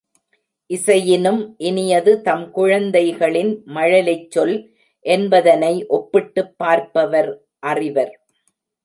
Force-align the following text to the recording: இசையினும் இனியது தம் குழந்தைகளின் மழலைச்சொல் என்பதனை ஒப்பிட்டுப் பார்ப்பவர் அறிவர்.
இசையினும் 0.69 1.41
இனியது 1.57 2.21
தம் 2.21 2.51
குழந்தைகளின் 2.51 3.63
மழலைச்சொல் 3.67 4.55
என்பதனை 5.05 5.85
ஒப்பிட்டுப் 5.89 6.57
பார்ப்பவர் 6.57 7.31
அறிவர். 7.59 8.13